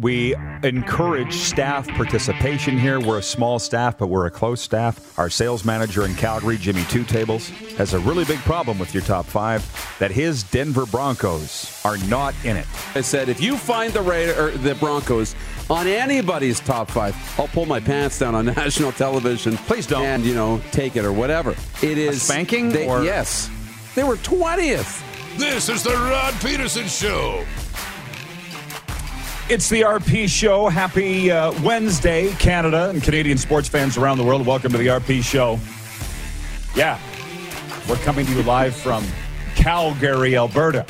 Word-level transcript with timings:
We 0.00 0.34
encourage 0.64 1.32
staff 1.34 1.86
participation 1.86 2.76
here. 2.76 2.98
We're 2.98 3.18
a 3.18 3.22
small 3.22 3.60
staff, 3.60 3.96
but 3.96 4.08
we're 4.08 4.26
a 4.26 4.30
close 4.30 4.60
staff. 4.60 5.16
Our 5.20 5.30
sales 5.30 5.64
manager 5.64 6.04
in 6.04 6.16
Calgary, 6.16 6.56
Jimmy 6.58 6.82
Two 6.88 7.04
Tables, 7.04 7.48
has 7.78 7.94
a 7.94 8.00
really 8.00 8.24
big 8.24 8.40
problem 8.40 8.80
with 8.80 8.92
your 8.92 9.04
top 9.04 9.24
five 9.24 9.62
that 10.00 10.10
his 10.10 10.42
Denver 10.42 10.84
Broncos 10.86 11.80
are 11.84 11.96
not 12.08 12.34
in 12.44 12.56
it. 12.56 12.66
I 12.96 13.02
said, 13.02 13.28
if 13.28 13.40
you 13.40 13.56
find 13.56 13.92
the 13.92 14.02
Raider, 14.02 14.50
the 14.50 14.74
Broncos 14.74 15.36
on 15.70 15.86
anybody's 15.86 16.58
top 16.58 16.90
five, 16.90 17.14
I'll 17.38 17.46
pull 17.46 17.66
my 17.66 17.78
pants 17.78 18.18
down 18.18 18.34
on 18.34 18.46
national 18.56 18.90
television. 18.90 19.56
Please 19.58 19.86
don't. 19.86 20.04
And, 20.04 20.24
you 20.24 20.34
know, 20.34 20.60
take 20.72 20.96
it 20.96 21.04
or 21.04 21.12
whatever. 21.12 21.54
It 21.84 21.98
is. 21.98 22.20
spanking, 22.20 22.70
They, 22.70 22.88
or- 22.88 23.04
Yes. 23.04 23.48
They 23.94 24.02
were 24.02 24.16
20th. 24.16 25.38
This 25.38 25.68
is 25.68 25.84
the 25.84 25.90
Rod 25.92 26.34
Pedersen 26.40 26.88
Show. 26.88 27.44
It's 29.50 29.68
the 29.68 29.82
RP 29.82 30.26
Show. 30.26 30.68
Happy 30.68 31.30
uh, 31.30 31.52
Wednesday, 31.62 32.32
Canada 32.36 32.88
and 32.88 33.02
Canadian 33.02 33.36
sports 33.36 33.68
fans 33.68 33.98
around 33.98 34.16
the 34.16 34.24
world. 34.24 34.46
Welcome 34.46 34.72
to 34.72 34.78
the 34.78 34.86
RP 34.86 35.22
Show. 35.22 35.60
Yeah, 36.74 36.98
we're 37.86 37.96
coming 37.96 38.24
to 38.24 38.32
you 38.32 38.42
live 38.44 38.74
from 38.74 39.04
Calgary, 39.54 40.34
Alberta. 40.34 40.86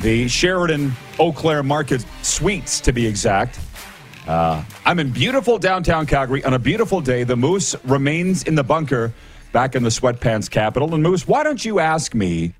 The 0.00 0.26
Sheraton 0.26 0.94
Eau 1.20 1.32
Claire 1.32 1.62
Market 1.62 2.06
Suites, 2.22 2.80
to 2.80 2.92
be 2.92 3.06
exact. 3.06 3.60
Uh, 4.26 4.64
I'm 4.86 4.98
in 4.98 5.10
beautiful 5.10 5.58
downtown 5.58 6.06
Calgary 6.06 6.42
on 6.44 6.54
a 6.54 6.58
beautiful 6.58 7.02
day. 7.02 7.24
The 7.24 7.36
Moose 7.36 7.76
remains 7.84 8.44
in 8.44 8.54
the 8.54 8.64
bunker 8.64 9.12
back 9.52 9.74
in 9.74 9.82
the 9.82 9.90
sweatpants 9.90 10.50
capital. 10.50 10.94
And 10.94 11.02
Moose, 11.02 11.28
why 11.28 11.42
don't 11.42 11.62
you 11.62 11.78
ask 11.78 12.14
me 12.14 12.54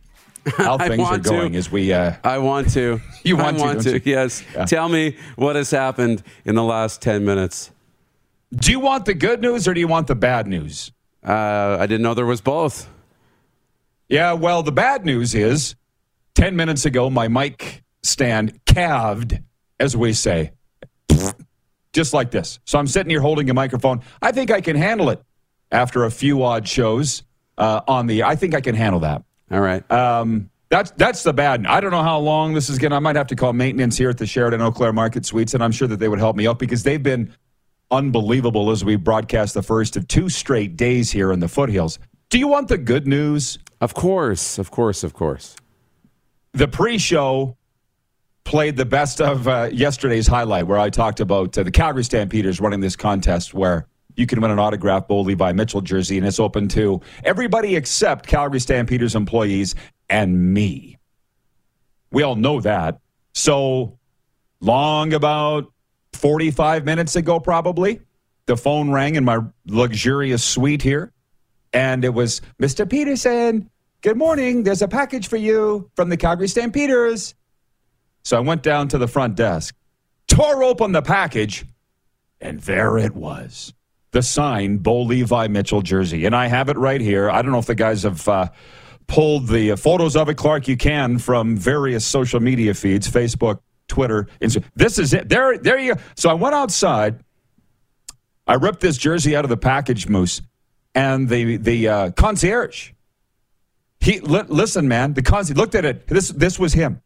how 0.56 0.78
things 0.78 0.98
are 1.00 1.12
want 1.12 1.24
to. 1.24 1.30
going 1.30 1.56
as 1.56 1.70
we. 1.70 1.92
Uh, 1.92 2.14
I 2.22 2.38
want 2.38 2.70
to. 2.74 3.00
You 3.24 3.38
want 3.38 3.56
I 3.56 3.58
to, 3.58 3.64
want 3.64 3.82
to, 3.84 3.92
you? 3.92 4.00
yes. 4.04 4.44
Yeah. 4.54 4.66
Tell 4.66 4.86
me 4.88 5.16
what 5.36 5.56
has 5.56 5.70
happened 5.70 6.22
in 6.44 6.54
the 6.56 6.62
last 6.62 7.00
10 7.00 7.24
minutes. 7.24 7.70
do 8.54 8.70
you 8.70 8.80
want 8.80 9.06
the 9.06 9.14
good 9.14 9.40
news 9.40 9.66
or 9.66 9.73
do 9.73 9.80
you 9.80 9.88
want 9.88 10.09
the 10.09 10.14
bad 10.14 10.46
news? 10.46 10.92
Uh, 11.26 11.78
I 11.80 11.86
didn't 11.86 12.02
know 12.02 12.12
there 12.12 12.26
was 12.26 12.42
both. 12.42 12.86
Yeah, 14.10 14.34
well, 14.34 14.62
the 14.62 14.73
bad 14.73 15.06
news 15.06 15.34
is 15.34 15.74
10 16.34 16.54
minutes 16.54 16.84
ago, 16.84 17.08
my 17.08 17.29
mic 17.29 17.82
stand 18.02 18.60
calved, 18.66 19.38
as 19.80 19.96
we 19.96 20.12
say, 20.12 20.52
just 21.95 22.12
like 22.12 22.30
this. 22.30 22.58
So 22.66 22.79
I'm 22.79 22.86
sitting 22.86 23.08
here 23.08 23.23
holding 23.23 23.48
a 23.48 23.54
microphone. 23.54 24.02
I 24.20 24.32
think 24.32 24.51
I 24.51 24.60
can 24.60 24.76
handle 24.76 25.08
it 25.08 25.23
after 25.73 26.04
a 26.04 26.10
few 26.10 26.42
odd 26.42 26.68
shows 26.68 27.23
uh, 27.56 27.80
on 27.88 28.06
the. 28.06 28.24
I 28.24 28.36
think 28.36 28.54
I 28.54 28.60
can 28.60 28.74
handle 28.74 29.01
that. 29.01 29.23
All 29.55 29.60
right. 29.60 29.88
Um, 29.91 30.51
that's 30.69 30.91
that's 30.93 31.23
the 31.23 31.33
bad. 31.33 31.65
I 31.66 31.80
don't 31.80 31.93
know 31.93 32.02
how 32.02 32.19
long 32.19 32.55
this 32.55 32.69
is 32.69 32.79
going. 32.79 32.91
to 32.91 32.97
I 32.97 32.99
might 32.99 33.15
have 33.15 33.29
to 33.29 33.37
call 33.37 33.52
maintenance 33.52 33.97
here 33.97 34.10
at 34.10 34.19
the 34.19 34.27
Sheraton 34.27 34.60
Eau 34.60 34.73
Claire 34.73 34.93
Market 34.93 35.24
Suites, 35.24 35.55
and 35.55 35.63
I'm 35.63 35.71
sure 35.71 35.87
that 35.87 36.01
they 36.01 36.09
would 36.09 36.19
help 36.19 36.35
me 36.35 36.49
out 36.49 36.59
because 36.59 36.83
they've 36.83 37.02
been 37.02 37.33
unbelievable 37.93 38.73
as 38.73 38.85
we 38.85 38.97
broadcast 38.97 39.55
the 39.55 39.63
first 39.63 39.97
of 39.97 40.09
two 40.09 40.29
straight 40.29 40.77
days 40.77 41.13
here 41.13 41.30
in 41.32 41.38
the 41.38 41.47
foothills. 41.47 42.01
Do 42.30 42.41
you 42.41 42.49
want 42.49 42.66
the 42.69 42.79
good 42.79 43.07
news? 43.07 43.59
of 43.80 43.95
course. 43.95 44.59
Of 44.59 44.73
course. 44.73 45.05
Of 45.05 45.13
course. 45.15 45.55
the 46.55 46.66
pre-show 46.66 47.57
played 48.45 48.77
the 48.77 48.85
best 48.85 49.21
of 49.21 49.47
uh, 49.47 49.71
yesterday's 49.73 50.27
highlight 50.27 50.66
where 50.66 50.79
I 50.79 50.91
talked 50.91 51.21
about 51.21 51.57
uh, 51.57 51.63
the 51.63 51.71
Calgary 51.71 52.05
Stampeders 52.05 52.60
running 52.60 52.80
this 52.80 52.97
contest 52.97 53.55
where 53.55 53.87
you 54.16 54.26
can 54.26 54.40
win 54.40 54.51
an 54.51 54.59
autographed 54.59 55.09
Bo 55.09 55.20
Levi 55.20 55.52
Mitchell 55.52 55.80
jersey 55.80 56.18
and 56.18 56.26
it's 56.26 56.40
open 56.40 56.68
to 56.68 57.01
everybody 57.24 57.76
except 57.76 58.26
Calgary 58.26 58.60
Stampeders 58.60 59.15
employees 59.15 59.74
and 60.09 60.54
me. 60.54 60.98
We 62.10 62.23
all 62.23 62.37
know 62.37 62.60
that. 62.60 63.01
So 63.32 63.98
long 64.60 65.12
about 65.12 65.72
45 66.12 66.84
minutes 66.84 67.16
ago 67.16 67.41
probably, 67.41 68.00
the 68.47 68.56
phone 68.56 68.91
rang 68.91 69.16
in 69.16 69.25
my 69.25 69.41
luxurious 69.66 70.44
suite 70.44 70.82
here 70.82 71.12
and 71.72 72.04
it 72.04 72.15
was 72.15 72.41
Mr. 72.62 72.88
Pedersen. 72.88 73.69
Good 74.00 74.16
morning. 74.16 74.62
There's 74.62 74.82
a 74.82 74.88
package 74.88 75.28
for 75.28 75.36
you 75.36 75.91
from 75.96 76.08
the 76.08 76.16
Calgary 76.16 76.46
Stampeders. 76.46 77.34
So 78.22 78.36
I 78.36 78.41
went 78.41 78.62
down 78.62 78.88
to 78.88 78.98
the 78.98 79.08
front 79.08 79.34
desk, 79.34 79.75
tore 80.28 80.62
open 80.62 80.92
the 80.92 81.02
package, 81.02 81.64
and 82.41 82.60
there 82.60 82.96
it 82.96 83.14
was. 83.14 83.75
The 84.14 84.22
signed 84.22 84.84
Bo 84.84 85.02
Levi 85.02 85.48
Mitchell 85.48 85.82
jersey. 85.82 86.25
And 86.25 86.36
I 86.36 86.47
have 86.47 86.69
it 86.69 86.76
right 86.76 87.00
here. 87.00 87.28
I 87.28 87.42
don't 87.42 87.50
know 87.50 87.58
if 87.58 87.66
the 87.66 87.75
guys 87.75 88.04
have 88.04 88.28
uh, 88.28 88.48
pulled 89.08 89.48
the 89.48 89.72
uh, 89.72 89.76
photos 89.76 90.14
of 90.14 90.28
it, 90.28 90.36
Clark. 90.36 90.69
You 90.69 90.76
can 90.76 91.19
from 91.19 91.56
various 91.56 92.06
social 92.06 92.38
media 92.38 92.75
feeds 92.75 93.10
Facebook, 93.10 93.58
Twitter, 93.88 94.28
Instagram. 94.41 94.66
This 94.76 95.00
is 95.00 95.14
it. 95.14 95.28
There, 95.28 95.58
there 95.58 95.80
you 95.80 95.97
go. 95.97 96.00
So 96.14 96.30
I 96.30 96.34
went 96.34 96.54
outside. 96.54 97.25
I 98.47 98.54
ripped 98.54 98.78
this 98.78 98.97
jersey 98.98 99.34
out 99.34 99.44
of 99.44 99.48
the 99.48 99.56
package, 99.56 100.08
Moose, 100.08 100.42
and 100.94 101.28
the 101.28 101.56
the 101.56 101.88
uh, 101.88 102.10
concierge. 102.12 102.92
He 103.98 104.20
li- 104.20 104.44
listen, 104.46 104.86
man. 104.86 105.14
The 105.14 105.22
concierge 105.22 105.58
looked 105.58 105.75
at 105.75 105.84
it. 105.84 106.06
This 106.06 106.28
this 106.28 106.56
was 106.56 106.72
him. 106.72 107.02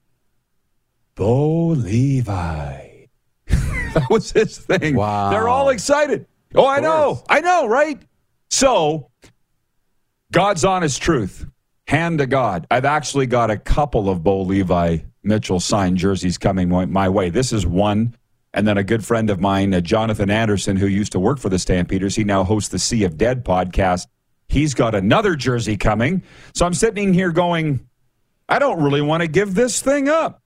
Bo 1.14 1.68
Levi. 1.68 3.06
that 3.46 4.08
was 4.10 4.30
his 4.32 4.58
thing. 4.58 4.94
Wow. 4.94 5.30
They're 5.30 5.48
all 5.48 5.70
excited. 5.70 6.26
Oh, 6.54 6.66
I 6.66 6.80
know. 6.80 7.22
I 7.28 7.40
know, 7.40 7.66
right? 7.66 8.00
So, 8.50 9.10
God's 10.32 10.64
honest 10.64 11.00
truth. 11.02 11.46
Hand 11.86 12.18
to 12.18 12.26
God. 12.26 12.66
I've 12.70 12.84
actually 12.84 13.26
got 13.26 13.50
a 13.50 13.56
couple 13.56 14.08
of 14.08 14.22
Bo 14.22 14.42
Levi 14.42 14.98
Mitchell 15.22 15.60
signed 15.60 15.96
jerseys 15.96 16.38
coming 16.38 16.68
my, 16.68 17.08
way. 17.08 17.30
This 17.30 17.52
is 17.52 17.66
one. 17.66 18.14
And 18.54 18.66
then 18.66 18.78
a 18.78 18.84
good 18.84 19.04
friend 19.04 19.30
of 19.30 19.40
mine, 19.40 19.74
uh, 19.74 19.80
Jonathan 19.80 20.30
Anderson, 20.30 20.76
who 20.76 20.86
used 20.86 21.12
to 21.12 21.20
work 21.20 21.38
for 21.38 21.50
the 21.50 21.58
Stampeders, 21.58 22.16
he 22.16 22.24
now 22.24 22.44
hosts 22.44 22.70
the 22.70 22.78
Sea 22.78 23.04
of 23.04 23.18
Dead 23.18 23.44
podcast. 23.44 24.06
He's 24.48 24.72
got 24.72 24.94
another 24.94 25.36
jersey 25.36 25.76
coming. 25.76 26.22
So 26.54 26.64
I'm 26.64 26.72
sitting 26.72 27.12
here 27.12 27.30
going, 27.30 27.86
I 28.48 28.58
don't 28.58 28.82
really 28.82 29.02
want 29.02 29.20
to 29.20 29.28
give 29.28 29.54
this 29.54 29.82
thing 29.82 30.08
up. 30.08 30.42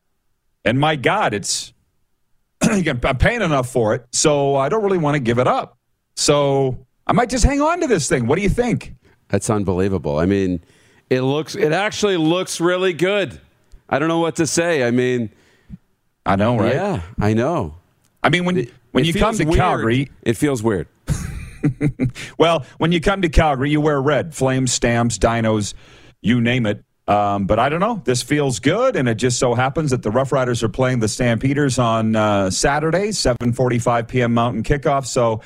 And 0.65 0.79
my 0.79 0.97
God, 0.97 1.33
it's 1.33 1.73
I'm 2.63 3.19
paying 3.19 3.43
enough 3.43 3.71
for 3.71 3.95
it, 3.95 4.07
so 4.13 4.57
I 4.57 4.69
don't 4.69 4.83
really 4.83 4.99
want 4.99 5.15
to 5.15 5.21
give 5.21 5.39
it 5.39 5.47
up. 5.47 5.79
So 6.23 6.79
I 7.07 7.13
might 7.13 7.29
just 7.31 7.45
hang 7.45 7.61
on 7.61 7.81
to 7.81 7.87
this 7.87 8.09
thing. 8.09 8.27
What 8.27 8.37
do 8.37 8.43
you 8.43 8.49
think? 8.49 8.95
That's 9.29 9.51
unbelievable. 9.51 10.19
I 10.19 10.27
mean, 10.27 10.63
it 11.11 11.23
looks, 11.23 11.55
it 11.57 11.73
actually 11.73 12.17
looks 12.17 12.61
really 12.61 12.93
good. 12.93 13.41
I 13.89 13.99
don't 13.99 14.09
know 14.09 14.21
what 14.21 14.37
to 14.37 14.47
say. 14.47 14.87
I 14.87 14.91
mean, 14.93 15.31
I 16.25 16.37
know, 16.37 16.57
right? 16.59 16.75
yeah, 16.75 17.03
I 17.21 17.35
know. 17.35 17.75
I 18.23 18.29
mean, 18.29 18.45
when 18.45 18.69
when 18.93 19.05
It 19.05 19.15
you 19.15 19.21
come 19.21 19.37
to 19.37 19.45
weird. 19.45 19.57
Calgary, 19.59 20.11
it 20.23 20.37
feels 20.37 20.63
weird. 20.63 20.87
well, 22.39 22.65
when 22.79 22.93
you 22.93 23.01
come 23.01 23.23
to 23.23 23.29
Calgary, 23.29 23.71
you 23.71 23.81
wear 23.81 24.01
red, 24.01 24.35
flames, 24.35 24.73
stamps, 24.73 25.19
dinos, 25.19 25.75
you 26.21 26.41
name 26.41 26.67
it. 26.67 26.85
Um, 27.09 27.47
but 27.47 27.59
I 27.59 27.69
don't 27.69 27.81
know. 27.81 28.01
This 28.05 28.23
feels 28.23 28.61
good, 28.61 28.95
and 28.95 29.09
it 29.09 29.17
just 29.17 29.39
so 29.41 29.55
happens 29.55 29.91
that 29.91 30.03
the 30.03 30.11
Rough 30.11 30.31
Riders 30.31 30.63
are 30.63 30.69
playing 30.69 31.01
the 31.01 31.09
Stampeders 31.09 31.79
on 31.79 32.15
uh, 32.15 32.49
Saturday, 32.51 33.09
7:45 33.09 34.07
p.m. 34.07 34.35
Mountain 34.35 34.63
kickoff. 34.63 35.07
So, 35.07 35.41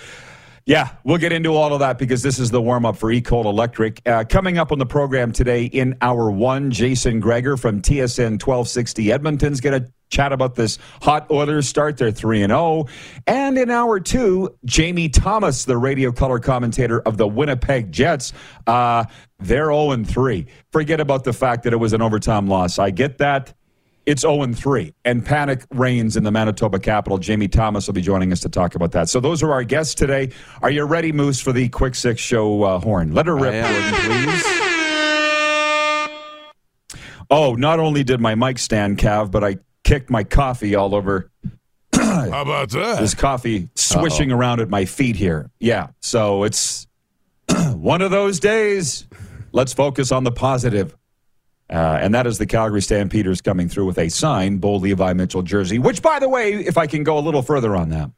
yeah, 0.66 0.90
we'll 1.04 1.18
get 1.18 1.32
into 1.32 1.54
all 1.54 1.72
of 1.72 1.78
that 1.78 1.96
because 1.96 2.24
this 2.24 2.40
is 2.40 2.50
the 2.50 2.60
warm 2.60 2.84
up 2.84 2.96
for 2.96 3.12
EECOL 3.12 3.44
Electric. 3.44 4.02
Uh, 4.04 4.24
coming 4.28 4.58
up 4.58 4.72
on 4.72 4.80
the 4.80 4.86
program 4.86 5.30
today 5.30 5.64
in 5.64 5.96
hour 6.00 6.28
one, 6.28 6.72
Jason 6.72 7.20
Gregor 7.20 7.56
from 7.56 7.80
TSN 7.80 8.32
1260 8.32 9.12
Edmonton's 9.12 9.60
going 9.60 9.80
to 9.80 9.92
chat 10.10 10.32
about 10.32 10.56
this 10.56 10.78
hot 11.02 11.30
Oilers 11.30 11.68
start. 11.68 11.98
They're 11.98 12.10
3 12.10 12.42
and 12.42 12.50
0. 12.50 12.86
And 13.28 13.56
in 13.56 13.70
hour 13.70 14.00
two, 14.00 14.56
Jamie 14.64 15.08
Thomas, 15.08 15.64
the 15.64 15.76
radio 15.76 16.10
color 16.10 16.40
commentator 16.40 17.00
of 17.00 17.16
the 17.16 17.28
Winnipeg 17.28 17.92
Jets, 17.92 18.32
uh, 18.66 19.04
they're 19.38 19.66
0 19.66 19.92
and 19.92 20.08
3. 20.08 20.46
Forget 20.72 20.98
about 20.98 21.22
the 21.22 21.32
fact 21.32 21.62
that 21.62 21.74
it 21.74 21.76
was 21.76 21.92
an 21.92 22.02
overtime 22.02 22.48
loss. 22.48 22.80
I 22.80 22.90
get 22.90 23.18
that. 23.18 23.54
It's 24.06 24.22
0 24.22 24.42
and 24.42 24.56
3, 24.56 24.94
and 25.04 25.26
panic 25.26 25.64
reigns 25.74 26.16
in 26.16 26.22
the 26.22 26.30
Manitoba 26.30 26.78
capital. 26.78 27.18
Jamie 27.18 27.48
Thomas 27.48 27.88
will 27.88 27.94
be 27.94 28.00
joining 28.02 28.30
us 28.32 28.38
to 28.40 28.48
talk 28.48 28.76
about 28.76 28.92
that. 28.92 29.08
So, 29.08 29.18
those 29.18 29.42
are 29.42 29.52
our 29.52 29.64
guests 29.64 29.96
today. 29.96 30.30
Are 30.62 30.70
you 30.70 30.84
ready, 30.84 31.10
Moose, 31.10 31.40
for 31.40 31.52
the 31.52 31.68
Quick 31.68 31.96
Six 31.96 32.20
Show 32.20 32.62
uh, 32.62 32.78
horn? 32.78 33.12
Let 33.12 33.26
her 33.26 33.34
rip, 33.36 33.52
I. 33.52 34.06
Gordon, 34.06 34.26
please. 34.26 34.66
Oh, 37.28 37.54
not 37.56 37.80
only 37.80 38.04
did 38.04 38.20
my 38.20 38.36
mic 38.36 38.60
stand 38.60 38.98
calve, 38.98 39.32
but 39.32 39.42
I 39.42 39.56
kicked 39.82 40.10
my 40.10 40.22
coffee 40.22 40.76
all 40.76 40.94
over 40.94 41.30
How 41.94 42.42
about 42.42 42.70
that? 42.70 43.00
this 43.00 43.14
coffee 43.14 43.68
swishing 43.74 44.30
around 44.30 44.60
at 44.60 44.68
my 44.68 44.84
feet 44.84 45.16
here. 45.16 45.50
Yeah. 45.58 45.88
So 46.00 46.44
it's 46.44 46.86
one 47.72 48.02
of 48.02 48.10
those 48.10 48.38
days. 48.38 49.06
Let's 49.52 49.72
focus 49.72 50.12
on 50.12 50.24
the 50.24 50.32
positive. 50.32 50.96
Uh, 51.68 51.98
and 52.00 52.14
that 52.14 52.26
is 52.26 52.38
the 52.38 52.46
Calgary 52.46 52.80
Stampeders 52.80 53.40
coming 53.40 53.68
through 53.68 53.86
with 53.86 53.98
a 53.98 54.08
signed 54.08 54.60
Bo 54.60 54.76
Levi 54.76 55.12
Mitchell 55.14 55.42
jersey, 55.42 55.78
which, 55.78 56.00
by 56.00 56.18
the 56.18 56.28
way, 56.28 56.54
if 56.54 56.78
I 56.78 56.86
can 56.86 57.02
go 57.02 57.18
a 57.18 57.20
little 57.20 57.42
further 57.42 57.74
on 57.74 57.88
that, 57.88 58.10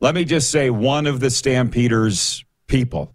let 0.00 0.14
me 0.14 0.24
just 0.24 0.50
say 0.50 0.70
one 0.70 1.06
of 1.06 1.20
the 1.20 1.30
Stampeders 1.30 2.44
people 2.66 3.14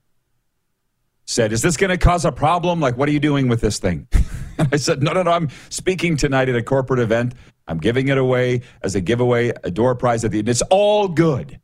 said, 1.25 1.53
Is 1.53 1.61
this 1.61 1.77
going 1.77 1.91
to 1.91 1.97
cause 1.97 2.25
a 2.25 2.31
problem? 2.31 2.79
Like, 2.79 2.97
what 2.97 3.07
are 3.07 3.11
you 3.11 3.19
doing 3.19 3.47
with 3.47 3.61
this 3.61 3.79
thing? 3.79 4.07
and 4.57 4.67
I 4.71 4.77
said, 4.77 5.01
No, 5.01 5.13
no, 5.13 5.23
no. 5.23 5.31
I'm 5.31 5.49
speaking 5.69 6.17
tonight 6.17 6.49
at 6.49 6.55
a 6.55 6.63
corporate 6.63 6.99
event. 6.99 7.33
I'm 7.67 7.77
giving 7.77 8.09
it 8.09 8.17
away 8.17 8.61
as 8.81 8.95
a 8.95 9.01
giveaway, 9.01 9.53
a 9.63 9.71
door 9.71 9.95
prize 9.95 10.25
at 10.25 10.31
the 10.31 10.39
end. 10.39 10.49
It's 10.49 10.63
all 10.63 11.07
good. 11.07 11.59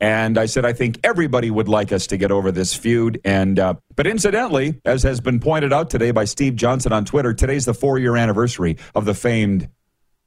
And 0.00 0.38
I 0.38 0.46
said, 0.46 0.64
I 0.64 0.72
think 0.72 1.00
everybody 1.02 1.50
would 1.50 1.68
like 1.68 1.90
us 1.90 2.06
to 2.08 2.16
get 2.16 2.30
over 2.30 2.52
this 2.52 2.72
feud. 2.74 3.20
And 3.24 3.58
uh, 3.58 3.74
but 3.96 4.06
incidentally, 4.06 4.80
as 4.84 5.02
has 5.02 5.20
been 5.20 5.40
pointed 5.40 5.72
out 5.72 5.90
today 5.90 6.12
by 6.12 6.24
Steve 6.24 6.54
Johnson 6.54 6.92
on 6.92 7.04
Twitter, 7.04 7.34
today's 7.34 7.64
the 7.64 7.74
four-year 7.74 8.16
anniversary 8.16 8.76
of 8.94 9.04
the 9.04 9.14
famed 9.14 9.68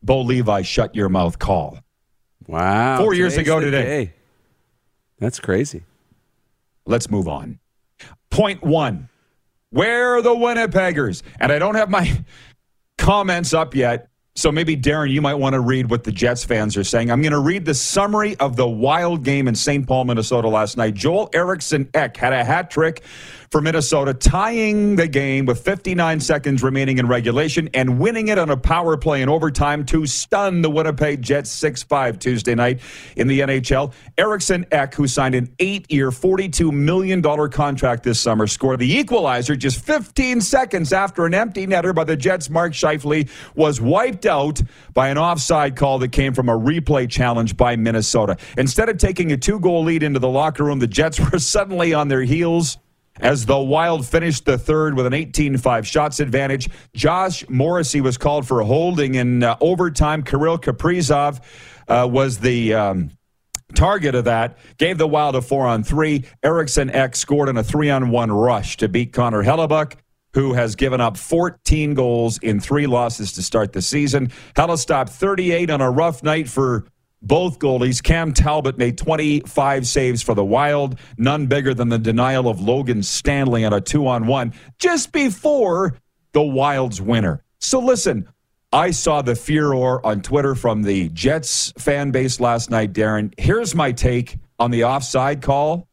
Bo 0.03 0.21
Levi 0.21 0.63
"Shut 0.63 0.93
Your 0.93 1.07
Mouth" 1.07 1.39
call. 1.39 1.79
Wow, 2.47 2.97
Four 2.97 3.13
years 3.13 3.37
ago 3.37 3.59
today. 3.61 3.83
day. 4.05 4.13
That's 5.19 5.39
crazy. 5.39 5.83
Let's 6.85 7.09
move 7.09 7.27
on. 7.29 7.59
Point 8.29 8.61
one. 8.63 9.07
Where 9.69 10.17
are 10.17 10.21
the 10.21 10.31
Winnipeggers? 10.31 11.21
And 11.39 11.49
I 11.51 11.59
don't 11.59 11.75
have 11.75 11.89
my 11.89 12.25
comments 12.97 13.53
up 13.53 13.73
yet. 13.73 14.09
So 14.35 14.49
maybe, 14.49 14.77
Darren, 14.77 15.11
you 15.11 15.21
might 15.21 15.33
want 15.33 15.55
to 15.55 15.59
read 15.59 15.89
what 15.89 16.05
the 16.05 16.11
Jets 16.11 16.45
fans 16.45 16.77
are 16.77 16.85
saying. 16.85 17.11
I'm 17.11 17.21
going 17.21 17.33
to 17.33 17.39
read 17.39 17.65
the 17.65 17.73
summary 17.73 18.37
of 18.37 18.55
the 18.55 18.67
wild 18.67 19.25
game 19.25 19.49
in 19.49 19.55
St. 19.55 19.85
Paul, 19.85 20.05
Minnesota 20.05 20.47
last 20.47 20.77
night. 20.77 20.93
Joel 20.93 21.29
Eriksson 21.33 21.89
Ek 21.93 22.15
had 22.15 22.31
a 22.31 22.45
hat 22.45 22.71
trick 22.71 23.03
for 23.51 23.59
Minnesota, 23.59 24.13
tying 24.13 24.95
the 24.95 25.09
game 25.09 25.45
with 25.45 25.59
59 25.61 26.21
seconds 26.21 26.63
remaining 26.63 26.97
in 26.97 27.07
regulation 27.09 27.69
and 27.73 27.99
winning 27.99 28.29
it 28.29 28.37
on 28.37 28.49
a 28.49 28.55
power 28.55 28.95
play 28.95 29.21
in 29.21 29.27
overtime 29.27 29.85
to 29.87 30.05
stun 30.05 30.61
the 30.61 30.69
Winnipeg 30.69 31.21
Jets 31.21 31.51
6 31.51 31.83
5 31.83 32.17
Tuesday 32.17 32.55
night 32.55 32.79
in 33.17 33.27
the 33.27 33.41
NHL. 33.41 33.91
Eriksson 34.17 34.65
Ek, 34.71 34.95
who 34.95 35.05
signed 35.05 35.35
an 35.35 35.53
eight 35.59 35.91
year, 35.91 36.11
$42 36.11 36.71
million 36.71 37.21
contract 37.49 38.03
this 38.03 38.21
summer, 38.21 38.47
scored 38.47 38.79
the 38.79 38.89
equalizer 38.89 39.57
just 39.57 39.83
15 39.85 40.39
seconds 40.39 40.93
after 40.93 41.25
an 41.25 41.33
empty 41.33 41.67
netter 41.67 41.93
by 41.93 42.05
the 42.05 42.15
Jets' 42.15 42.49
Mark 42.49 42.71
Scheifele 42.71 43.29
was 43.53 43.81
wiped 43.81 44.20
out 44.25 44.61
by 44.93 45.09
an 45.09 45.17
offside 45.17 45.75
call 45.75 45.99
that 45.99 46.11
came 46.11 46.33
from 46.33 46.49
a 46.49 46.57
replay 46.57 47.09
challenge 47.09 47.57
by 47.57 47.75
Minnesota. 47.75 48.37
Instead 48.57 48.89
of 48.89 48.97
taking 48.97 49.31
a 49.31 49.37
two 49.37 49.59
goal 49.59 49.83
lead 49.83 50.03
into 50.03 50.19
the 50.19 50.29
locker 50.29 50.63
room, 50.63 50.79
the 50.79 50.87
Jets 50.87 51.19
were 51.31 51.39
suddenly 51.39 51.93
on 51.93 52.07
their 52.07 52.23
heels. 52.23 52.77
As 53.19 53.45
the 53.45 53.59
Wild 53.59 54.07
finished 54.07 54.45
the 54.45 54.57
third 54.57 54.95
with 54.95 55.05
an 55.05 55.13
18 55.13 55.57
5 55.57 55.85
shots 55.85 56.19
advantage, 56.19 56.69
Josh 56.95 57.47
Morrissey 57.49 58.01
was 58.01 58.17
called 58.17 58.47
for 58.47 58.63
holding 58.63 59.15
in 59.15 59.43
uh, 59.43 59.57
overtime. 59.59 60.23
Kirill 60.23 60.57
Kaprizov 60.57 61.41
uh, 61.87 62.07
was 62.09 62.39
the. 62.39 62.73
Um, 62.73 63.11
target 63.73 64.15
of 64.15 64.25
that 64.25 64.57
gave 64.77 64.97
the 64.97 65.07
Wild 65.07 65.35
a 65.35 65.41
four 65.41 65.65
on 65.65 65.83
three. 65.83 66.25
Erickson 66.43 66.89
X 66.89 67.19
scored 67.19 67.49
in 67.49 67.57
a 67.57 67.63
three 67.63 67.89
on 67.89 68.09
one 68.09 68.31
rush 68.31 68.77
to 68.77 68.89
beat 68.89 69.13
Connor 69.13 69.43
Hellebuyck, 69.43 69.93
who 70.33 70.53
has 70.53 70.75
given 70.75 71.01
up 71.01 71.17
14 71.17 71.93
goals 71.93 72.37
in 72.39 72.59
three 72.59 72.87
losses 72.87 73.31
to 73.33 73.41
start 73.41 73.73
the 73.73 73.81
season. 73.81 74.31
Hella 74.55 74.77
stopped 74.77 75.11
38 75.11 75.69
on 75.69 75.81
a 75.81 75.91
rough 75.91 76.23
night 76.23 76.47
for 76.47 76.85
both 77.21 77.59
goalies. 77.59 78.01
Cam 78.01 78.33
Talbot 78.33 78.77
made 78.77 78.97
25 78.97 79.87
saves 79.87 80.21
for 80.21 80.33
the 80.33 80.43
Wild, 80.43 80.97
none 81.17 81.47
bigger 81.47 81.73
than 81.73 81.89
the 81.89 81.99
denial 81.99 82.47
of 82.47 82.61
Logan 82.61 83.03
Stanley 83.03 83.65
on 83.65 83.73
a 83.73 83.81
two 83.81 84.07
on 84.07 84.27
one 84.27 84.53
just 84.79 85.11
before 85.11 85.95
the 86.31 86.41
Wild's 86.41 87.01
winner. 87.01 87.43
So 87.59 87.79
listen, 87.79 88.27
I 88.73 88.91
saw 88.91 89.21
the 89.21 89.35
furor 89.35 90.03
on 90.05 90.21
Twitter 90.21 90.55
from 90.55 90.83
the 90.83 91.09
Jets 91.09 91.73
fan 91.77 92.11
base 92.11 92.39
last 92.39 92.69
night, 92.69 92.93
Darren. 92.93 93.33
Here's 93.37 93.75
my 93.75 93.91
take 93.91 94.37
on 94.57 94.71
the 94.71 94.85
offside 94.85 95.41
call. 95.41 95.87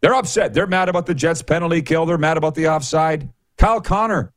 They're 0.00 0.14
upset. 0.14 0.54
They're 0.54 0.68
mad 0.68 0.88
about 0.88 1.06
the 1.06 1.14
Jets 1.14 1.42
penalty 1.42 1.82
kill. 1.82 2.06
They're 2.06 2.16
mad 2.16 2.36
about 2.36 2.54
the 2.54 2.68
offside. 2.68 3.28
Kyle 3.58 3.80
Connor, 3.80 4.32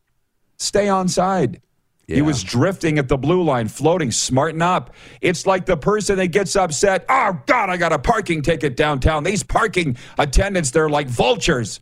stay 0.57 0.89
on 0.89 1.07
side. 1.07 1.61
He 2.07 2.21
was 2.21 2.43
drifting 2.43 2.99
at 2.99 3.07
the 3.07 3.17
blue 3.17 3.41
line, 3.41 3.69
floating, 3.69 4.11
smarten 4.11 4.61
up. 4.61 4.93
It's 5.21 5.45
like 5.45 5.65
the 5.65 5.77
person 5.77 6.17
that 6.17 6.27
gets 6.27 6.57
upset. 6.57 7.05
Oh, 7.07 7.39
God, 7.45 7.69
I 7.69 7.77
got 7.77 7.93
a 7.93 7.99
parking 7.99 8.41
ticket 8.41 8.75
downtown. 8.75 9.23
These 9.23 9.43
parking 9.43 9.95
attendants, 10.17 10.71
they're 10.71 10.89
like 10.89 11.07
vultures. 11.07 11.79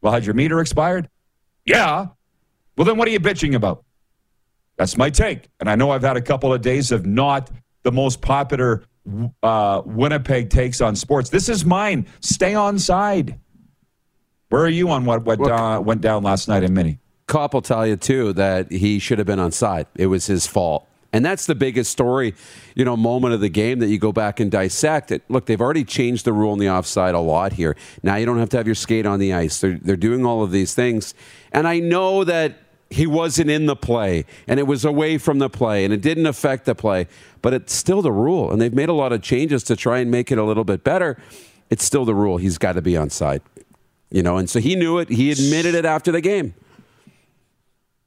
Well, 0.00 0.12
had 0.12 0.24
your 0.24 0.34
meter 0.34 0.60
expired? 0.60 1.08
Yeah. 1.64 2.08
Well, 2.76 2.84
then 2.84 2.96
what 2.96 3.06
are 3.06 3.12
you 3.12 3.20
bitching 3.20 3.54
about? 3.54 3.84
That's 4.76 4.96
my 4.96 5.10
take. 5.10 5.48
And 5.60 5.68
I 5.68 5.76
know 5.76 5.90
I've 5.90 6.02
had 6.02 6.16
a 6.16 6.22
couple 6.22 6.52
of 6.52 6.62
days 6.62 6.90
of 6.90 7.06
not 7.06 7.50
the 7.82 7.92
most 7.92 8.20
popular 8.20 8.82
uh, 9.42 9.82
Winnipeg 9.84 10.50
takes 10.50 10.80
on 10.80 10.96
sports. 10.96 11.28
This 11.28 11.48
is 11.48 11.64
mine. 11.64 12.06
Stay 12.20 12.54
on 12.54 12.78
side. 12.78 13.38
Where 14.50 14.62
are 14.62 14.68
you 14.68 14.90
on 14.90 15.04
what, 15.04 15.24
what 15.24 15.40
uh, 15.40 15.80
went 15.80 16.00
down 16.00 16.22
last 16.22 16.48
night 16.48 16.62
in 16.62 16.74
Mini? 16.74 16.98
Kopp 17.26 17.54
will 17.54 17.62
tell 17.62 17.86
you 17.86 17.96
too 17.96 18.32
that 18.34 18.70
he 18.70 18.98
should 18.98 19.18
have 19.18 19.26
been 19.26 19.38
on 19.38 19.52
side. 19.52 19.86
It 19.94 20.06
was 20.06 20.26
his 20.26 20.46
fault. 20.46 20.86
And 21.12 21.24
that's 21.24 21.46
the 21.46 21.54
biggest 21.54 21.90
story, 21.90 22.34
you 22.74 22.84
know, 22.84 22.96
moment 22.96 23.34
of 23.34 23.40
the 23.40 23.48
game 23.48 23.80
that 23.80 23.88
you 23.88 23.98
go 23.98 24.12
back 24.12 24.38
and 24.38 24.50
dissect 24.50 25.10
it. 25.10 25.22
Look, 25.28 25.46
they've 25.46 25.60
already 25.60 25.84
changed 25.84 26.24
the 26.24 26.32
rule 26.32 26.52
in 26.52 26.58
the 26.58 26.68
offside 26.68 27.14
a 27.14 27.20
lot 27.20 27.54
here. 27.54 27.76
Now 28.02 28.16
you 28.16 28.26
don't 28.26 28.38
have 28.38 28.48
to 28.50 28.56
have 28.56 28.66
your 28.66 28.76
skate 28.76 29.06
on 29.06 29.18
the 29.18 29.32
ice. 29.32 29.60
They're, 29.60 29.78
they're 29.80 29.96
doing 29.96 30.24
all 30.24 30.42
of 30.42 30.50
these 30.52 30.74
things. 30.74 31.14
And 31.52 31.66
I 31.66 31.80
know 31.80 32.22
that 32.24 32.58
he 32.90 33.06
wasn't 33.06 33.50
in 33.50 33.66
the 33.66 33.76
play 33.76 34.24
and 34.48 34.58
it 34.58 34.64
was 34.64 34.84
away 34.84 35.16
from 35.16 35.38
the 35.38 35.48
play 35.48 35.84
and 35.84 35.94
it 35.94 36.00
didn't 36.02 36.26
affect 36.26 36.64
the 36.64 36.74
play, 36.74 37.06
but 37.42 37.54
it's 37.54 37.72
still 37.72 38.02
the 38.02 38.12
rule. 38.12 38.50
And 38.50 38.60
they've 38.60 38.74
made 38.74 38.88
a 38.88 38.94
lot 38.94 39.12
of 39.12 39.22
changes 39.22 39.62
to 39.64 39.76
try 39.76 39.98
and 39.98 40.10
make 40.10 40.32
it 40.32 40.38
a 40.38 40.44
little 40.44 40.64
bit 40.64 40.82
better. 40.82 41.20
It's 41.70 41.84
still 41.84 42.04
the 42.04 42.14
rule. 42.14 42.36
He's 42.36 42.58
got 42.58 42.72
to 42.72 42.82
be 42.82 42.96
on 42.96 43.10
side, 43.10 43.42
you 44.10 44.22
know, 44.22 44.36
and 44.36 44.48
so 44.48 44.60
he 44.60 44.74
knew 44.74 44.98
it. 44.98 45.08
He 45.08 45.30
admitted 45.30 45.74
it 45.74 45.84
after 45.84 46.12
the 46.12 46.20
game. 46.20 46.54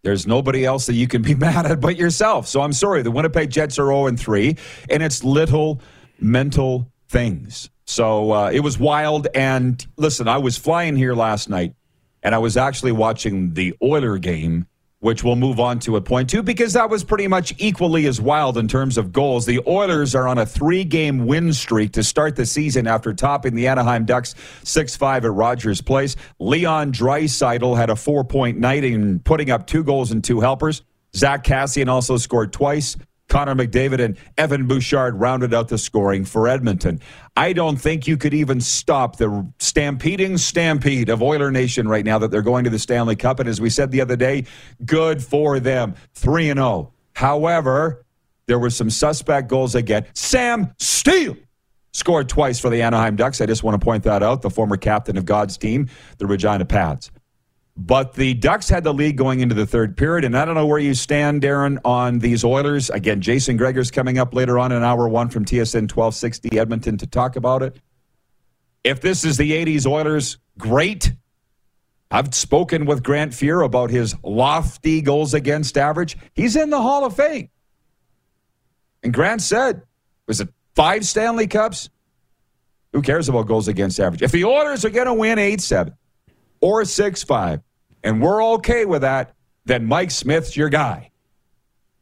There's 0.04 0.28
nobody 0.28 0.66
else 0.66 0.86
that 0.88 0.94
you 0.94 1.08
can 1.08 1.22
be 1.22 1.34
mad 1.48 1.66
at 1.66 1.80
but 1.80 1.96
yourself. 1.98 2.48
So 2.48 2.62
I'm 2.62 2.74
sorry. 2.74 3.02
The 3.02 3.12
Winnipeg 3.12 3.50
Jets 3.50 3.80
are 3.80 3.88
0 3.88 4.16
3, 4.16 4.58
and 4.90 5.02
it's 5.02 5.24
little 5.24 5.82
mental 6.20 6.92
things. 7.08 7.70
So 7.86 8.32
uh, 8.32 8.50
it 8.52 8.62
was 8.62 8.78
wild. 8.78 9.28
And 9.34 9.86
listen, 9.98 10.28
I 10.28 10.38
was 10.38 10.58
flying 10.58 10.96
here 10.96 11.14
last 11.14 11.50
night, 11.50 11.76
and 12.22 12.36
I 12.36 12.38
was 12.38 12.58
actually 12.58 12.92
watching 12.92 13.54
the 13.54 13.76
Oiler 13.82 14.18
game, 14.18 14.68
which 15.04 15.24
we'll 15.24 15.36
move 15.36 15.60
on 15.60 15.80
to 15.80 15.98
at 15.98 16.06
point 16.06 16.30
two, 16.30 16.42
because 16.42 16.74
that 16.74 16.90
was 16.90 17.04
pretty 17.04 17.28
much 17.28 17.54
equally 17.58 18.08
as 18.08 18.22
wild 18.22 18.58
in 18.58 18.68
terms 18.68 18.98
of 18.98 19.12
goals. 19.12 19.46
The 19.46 19.60
Oilers 19.68 20.16
are 20.16 20.28
on 20.28 20.38
a 20.38 20.46
three 20.46 20.84
game 20.84 21.26
win 21.26 21.52
streak 21.52 21.92
to 21.94 22.04
start 22.04 22.36
the 22.36 22.46
season 22.46 22.88
after 22.88 23.14
topping 23.14 23.54
the 23.54 23.68
Anaheim 23.68 24.06
Ducks 24.06 24.34
6 24.64 24.96
5 24.96 25.26
at 25.26 25.32
Rogers 25.32 25.82
Place. 25.82 26.16
Leon 26.40 26.94
Draisaitl 26.94 27.76
had 27.76 27.90
a 27.90 27.96
four 27.96 28.24
point 28.24 28.58
night 28.58 28.84
in 28.84 29.20
putting 29.20 29.52
up 29.52 29.68
two 29.68 29.84
goals 29.84 30.12
and 30.12 30.24
two 30.24 30.40
helpers. 30.40 30.82
Zack 31.16 31.44
Kassian 31.44 31.90
also 31.90 32.18
scored 32.18 32.54
twice. 32.54 32.96
Connor 33.34 33.56
McDavid 33.56 34.00
and 34.00 34.16
Evan 34.38 34.68
Bouchard 34.68 35.20
rounded 35.20 35.56
out 35.56 35.68
the 35.68 35.80
scoring 35.80 36.24
for 36.24 36.48
Edmonton. 36.48 37.00
I 37.36 37.52
don't 37.52 37.78
think 37.78 38.06
you 38.06 38.16
could 38.16 38.36
even 38.36 38.62
stop 38.62 39.16
the 39.16 39.52
stampeding 39.58 40.38
stampede 40.38 41.10
of 41.10 41.24
Oiler 41.24 41.50
Nation 41.50 41.88
right 41.88 42.06
now 42.06 42.20
that 42.20 42.30
they're 42.30 42.44
going 42.44 42.64
to 42.66 42.70
the 42.70 42.78
Stanley 42.78 43.16
Cup. 43.16 43.40
And 43.40 43.50
as 43.50 43.60
we 43.60 43.72
said 43.72 43.90
the 43.90 44.02
other 44.02 44.16
day, 44.16 44.46
good 44.86 45.24
for 45.24 45.60
them. 45.60 45.96
3 46.14 46.52
and 46.52 46.60
0. 46.60 46.94
However, 47.14 48.06
there 48.46 48.60
were 48.60 48.70
some 48.70 48.92
suspect 48.92 49.50
goals 49.50 49.74
again. 49.74 50.06
Sam 50.14 50.72
Steel 50.78 51.36
scored 51.92 52.30
twice 52.30 52.60
for 52.60 52.70
the 52.70 52.84
Anaheim 52.84 53.16
Ducks. 53.16 53.42
I 53.42 53.48
just 53.48 53.64
want 53.64 53.82
to 53.82 53.84
point 53.84 54.04
that 54.04 54.22
out. 54.22 54.44
The 54.44 54.52
former 54.52 54.78
captain 54.78 55.18
of 55.18 55.26
God's 55.26 55.58
team, 55.58 55.90
the 56.20 56.28
Regina 56.28 56.66
Pats. 56.66 57.10
But 57.76 58.14
the 58.14 58.36
Ducks 58.36 58.70
had 58.70 58.84
the 58.84 58.94
lead 58.94 59.18
going 59.18 59.40
into 59.40 59.56
the 59.56 59.66
third 59.66 59.98
period, 59.98 60.26
and 60.26 60.38
I 60.38 60.46
don't 60.46 60.54
know 60.54 60.68
where 60.68 60.80
you 60.80 60.94
stand, 60.94 61.42
Darren, 61.42 61.80
on 61.84 62.20
these 62.20 62.44
Oilers. 62.44 62.92
Again, 62.92 63.20
Jason 63.20 63.58
Gregor's 63.58 63.90
coming 63.90 64.20
up 64.20 64.34
later 64.34 64.60
on 64.60 64.72
in 64.72 64.84
hour 64.84 65.08
one 65.08 65.30
from 65.30 65.44
TSN 65.44 65.90
1260 65.90 66.60
Edmonton 66.60 66.98
to 67.00 67.08
talk 67.08 67.36
about 67.36 67.64
it. 67.64 67.80
If 68.84 69.02
this 69.02 69.26
is 69.26 69.38
the 69.38 69.52
80s 69.52 69.88
Oilers, 69.88 70.38
great. 70.60 71.14
I've 72.12 72.36
spoken 72.36 72.86
with 72.86 73.02
Grant 73.02 73.32
Fuhr 73.32 73.66
about 73.66 73.90
his 73.90 74.16
lofty 74.22 75.02
goals 75.02 75.34
against 75.34 75.76
average. 75.76 76.16
He's 76.36 76.56
in 76.56 76.70
the 76.70 76.82
Hall 76.82 77.06
of 77.06 77.16
Fame. 77.16 77.50
And 79.02 79.12
Grant 79.12 79.42
said, 79.42 79.82
was 80.28 80.40
it 80.40 80.50
five 80.76 81.06
Stanley 81.06 81.48
Cups? 81.48 81.90
Who 82.92 83.02
cares 83.02 83.30
about 83.30 83.48
goals 83.48 83.68
against 83.68 84.00
average? 84.00 84.22
If 84.22 84.32
the 84.32 84.46
Oilers 84.46 84.86
are 84.86 84.92
going 84.92 85.08
to 85.08 85.14
win 85.16 85.40
8 85.40 85.60
7 85.60 85.96
or 86.64 86.86
6 86.86 87.24
5, 87.24 87.62
and 88.06 88.22
we're 88.22 88.44
okay 88.56 88.86
with 88.86 89.02
that, 89.02 89.36
then 89.66 89.86
Mike 89.86 90.12
Smith's 90.12 90.56
your 90.56 90.70
guy. 90.70 91.12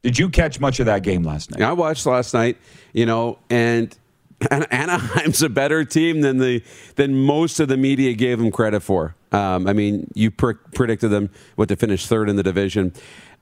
Did 0.04 0.20
you 0.20 0.30
catch 0.30 0.60
much 0.60 0.80
of 0.80 0.86
that 0.86 1.02
game 1.02 1.24
last 1.24 1.52
night? 1.52 1.62
I 1.62 1.74
watched 1.74 2.06
last 2.06 2.34
night, 2.34 2.58
you 2.94 3.08
know, 3.08 3.40
and 3.50 3.96
Anaheim's 4.52 5.42
a 5.42 5.50
better 5.50 5.84
team 5.84 6.22
than 6.22 6.38
the 6.38 6.64
than 6.96 7.16
most 7.16 7.60
of 7.60 7.70
the 7.70 7.78
media 7.78 8.14
gave 8.14 8.38
them 8.38 8.52
credit 8.52 8.82
for. 8.82 9.16
Um, 9.32 9.68
I 9.68 9.74
mean, 9.74 10.12
you 10.14 10.30
pr- 10.30 10.54
predicted 10.76 11.10
them 11.10 11.30
what 11.56 11.70
to 11.70 11.76
finish 11.76 12.06
third 12.06 12.30
in 12.30 12.36
the 12.36 12.44
division. 12.44 12.94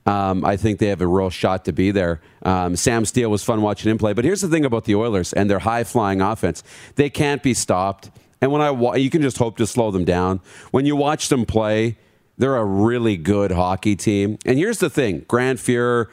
Um, 0.06 0.44
I 0.44 0.56
think 0.56 0.78
they 0.78 0.86
have 0.86 1.02
a 1.02 1.06
real 1.06 1.28
shot 1.28 1.66
to 1.66 1.72
be 1.72 1.90
there. 1.90 2.22
Um, 2.42 2.76
Sam 2.76 3.04
Steel 3.04 3.30
was 3.30 3.44
fun 3.44 3.60
watching 3.60 3.90
him 3.90 3.98
play, 3.98 4.14
but 4.14 4.24
here's 4.24 4.40
the 4.40 4.48
thing 4.48 4.64
about 4.64 4.84
the 4.84 4.94
Oilers 4.94 5.34
and 5.34 5.50
their 5.50 5.58
high 5.58 5.84
flying 5.84 6.22
offense: 6.22 6.62
they 6.96 7.10
can't 7.10 7.42
be 7.42 7.52
stopped. 7.52 8.10
And 8.40 8.50
when 8.52 8.62
I 8.62 8.70
wa- 8.70 8.94
you 8.94 9.10
can 9.10 9.22
just 9.22 9.38
hope 9.38 9.56
to 9.58 9.66
slow 9.66 9.90
them 9.90 10.04
down. 10.04 10.40
When 10.70 10.86
you 10.86 10.96
watch 10.96 11.28
them 11.28 11.44
play, 11.44 11.98
they're 12.38 12.56
a 12.56 12.64
really 12.64 13.16
good 13.16 13.52
hockey 13.52 13.96
team. 13.96 14.38
And 14.46 14.58
here's 14.58 14.78
the 14.78 14.90
thing: 14.90 15.24
Grant 15.28 15.58
Fuhrer 15.58 16.06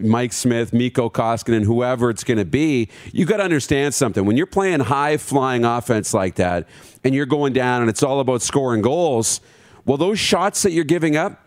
Mike 0.00 0.32
Smith, 0.32 0.72
Mikko 0.72 1.10
Koskinen, 1.10 1.64
whoever 1.64 2.10
it's 2.10 2.24
going 2.24 2.38
to 2.38 2.44
be, 2.44 2.88
you 3.12 3.24
got 3.24 3.38
to 3.38 3.42
understand 3.42 3.94
something. 3.94 4.24
When 4.24 4.36
you're 4.36 4.46
playing 4.46 4.80
high 4.80 5.16
flying 5.16 5.64
offense 5.64 6.14
like 6.14 6.36
that 6.36 6.68
and 7.02 7.14
you're 7.14 7.26
going 7.26 7.52
down 7.52 7.80
and 7.80 7.90
it's 7.90 8.02
all 8.02 8.20
about 8.20 8.42
scoring 8.42 8.82
goals, 8.82 9.40
well, 9.84 9.96
those 9.96 10.18
shots 10.18 10.62
that 10.62 10.72
you're 10.72 10.84
giving 10.84 11.16
up, 11.16 11.44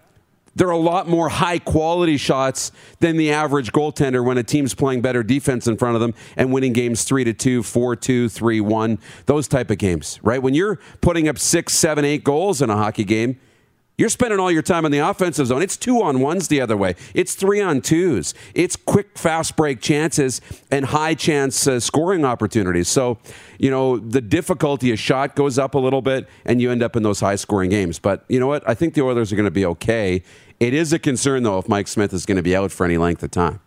they're 0.56 0.70
a 0.70 0.78
lot 0.78 1.08
more 1.08 1.30
high 1.30 1.60
quality 1.60 2.18
shots 2.18 2.72
than 3.00 3.18
the 3.18 3.32
average 3.32 3.72
goaltender 3.72 4.24
when 4.24 4.38
a 4.38 4.44
team's 4.44 4.74
playing 4.74 5.02
better 5.02 5.24
defense 5.24 5.68
in 5.68 5.78
front 5.78 5.96
of 5.96 6.02
them 6.02 6.14
and 6.38 6.54
winning 6.54 6.74
games 6.74 7.04
3 7.04 7.24
to 7.24 7.34
2, 7.34 7.64
4 7.64 7.96
2, 7.96 8.30
3 8.30 8.62
1, 8.62 9.00
those 9.26 9.48
type 9.48 9.72
of 9.72 9.78
games, 9.78 10.20
right? 10.24 10.42
When 10.42 10.54
you're 10.54 10.80
putting 11.02 11.28
up 11.28 11.40
six, 11.40 11.74
seven, 11.74 12.06
eight 12.06 12.24
goals 12.24 12.62
in 12.62 12.70
a 12.70 12.76
hockey 12.76 13.04
game, 13.04 13.40
you're 13.98 14.10
spending 14.10 14.40
all 14.40 14.52
your 14.52 14.62
time 14.62 14.86
in 14.86 14.92
the 14.92 15.00
offensive 15.00 15.48
zone. 15.48 15.62
It's 15.62 15.78
two 15.78 16.02
on 16.02 16.20
ones 16.20 16.48
the 16.48 16.60
other 16.62 16.76
way. 16.76 16.96
It's 17.14 17.36
three 17.36 17.62
on 17.62 17.82
twos. 17.82 18.34
It's 18.56 18.76
quick, 18.76 19.18
fast 19.18 19.56
break 19.56 19.82
chances 19.82 20.42
and 20.72 20.86
high 20.86 21.14
chance 21.14 21.68
uh, 21.68 21.80
scoring 21.80 22.26
opportunities. 22.26 22.88
So, 22.88 23.20
you 23.60 23.70
know, 23.70 23.98
the 23.98 24.22
difficulty 24.22 24.92
of 24.92 25.00
shot 25.00 25.36
goes 25.36 25.60
up 25.60 25.76
a 25.76 25.80
little 25.80 26.02
bit 26.02 26.28
and 26.46 26.60
you 26.60 26.72
end 26.72 26.82
up 26.82 26.96
in 26.96 27.04
those 27.04 27.20
high 27.20 27.36
scoring 27.36 27.70
games. 27.70 28.00
But 28.00 28.26
you 28.28 28.40
know 28.40 28.48
what? 28.48 28.68
I 28.68 28.74
think 28.74 28.96
the 28.96 29.04
Oilers 29.04 29.32
are 29.32 29.36
going 29.36 29.46
to 29.46 29.52
be 29.52 29.66
okay. 29.66 30.24
It 30.60 30.74
is 30.74 30.94
a 30.94 31.00
concern, 31.00 31.44
though, 31.44 31.60
if 31.60 31.68
Mike 31.68 31.88
Smith 31.88 32.14
is 32.14 32.26
going 32.26 32.38
to 32.38 32.44
be 32.44 32.56
out 32.56 32.72
for 32.72 32.86
any 32.86 32.98
length 32.98 33.22
of 33.22 33.32
time. 33.32 33.60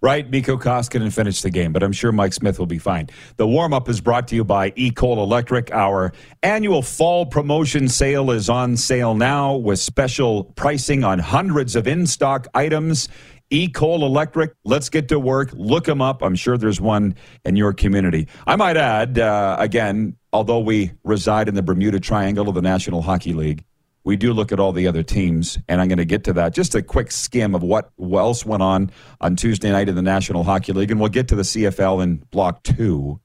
Right, 0.00 0.28
Mikko 0.30 0.56
Koskinen 0.56 1.12
finished 1.12 1.42
the 1.42 1.50
game, 1.50 1.72
but 1.72 1.82
I'm 1.82 1.92
sure 1.92 2.12
Mike 2.12 2.32
Smith 2.32 2.58
will 2.58 2.66
be 2.66 2.78
fine. 2.78 3.08
The 3.36 3.46
warm 3.46 3.72
up 3.72 3.88
is 3.88 4.00
brought 4.00 4.28
to 4.28 4.34
you 4.34 4.44
by 4.44 4.70
EECOL 4.72 5.18
Electric. 5.18 5.72
Our 5.72 6.12
annual 6.42 6.82
fall 6.82 7.26
promotion 7.26 7.88
sale 7.88 8.30
is 8.30 8.48
on 8.48 8.76
sale 8.76 9.14
now 9.14 9.54
with 9.54 9.78
special 9.78 10.44
pricing 10.44 11.04
on 11.04 11.18
hundreds 11.18 11.76
of 11.76 11.86
in 11.86 12.06
stock 12.06 12.46
items. 12.54 13.08
EECOL 13.50 14.02
Electric, 14.02 14.54
let's 14.64 14.88
get 14.88 15.08
to 15.08 15.20
work. 15.20 15.50
Look 15.52 15.84
them 15.84 16.02
up. 16.02 16.22
I'm 16.22 16.34
sure 16.34 16.58
there's 16.58 16.80
one 16.80 17.14
in 17.44 17.54
your 17.56 17.72
community. 17.72 18.28
I 18.46 18.56
might 18.56 18.76
add, 18.76 19.18
uh, 19.18 19.56
again, 19.58 20.16
although 20.32 20.58
we 20.58 20.92
reside 21.04 21.48
in 21.48 21.54
the 21.54 21.62
Bermuda 21.62 22.00
Triangle 22.00 22.48
of 22.48 22.54
the 22.54 22.62
National 22.62 23.02
Hockey 23.02 23.34
League, 23.34 23.64
we 24.06 24.16
do 24.16 24.32
look 24.32 24.52
at 24.52 24.60
all 24.60 24.72
the 24.72 24.86
other 24.86 25.02
teams, 25.02 25.58
and 25.68 25.80
I'm 25.80 25.88
going 25.88 25.98
to 25.98 26.04
get 26.04 26.22
to 26.24 26.32
that. 26.34 26.54
Just 26.54 26.76
a 26.76 26.80
quick 26.80 27.10
skim 27.10 27.56
of 27.56 27.64
what 27.64 27.90
else 28.00 28.46
went 28.46 28.62
on 28.62 28.92
on 29.20 29.34
Tuesday 29.34 29.72
night 29.72 29.88
in 29.88 29.96
the 29.96 30.02
National 30.02 30.44
Hockey 30.44 30.72
League, 30.72 30.92
and 30.92 31.00
we'll 31.00 31.08
get 31.08 31.26
to 31.28 31.34
the 31.34 31.42
CFL 31.42 32.04
in 32.04 32.18
Block 32.30 32.62
2. 32.62 33.18